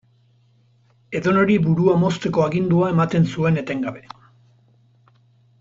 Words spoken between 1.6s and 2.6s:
burua mozteko